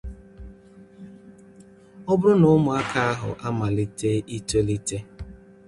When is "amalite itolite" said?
3.47-4.97